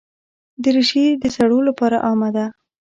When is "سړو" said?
1.35-1.59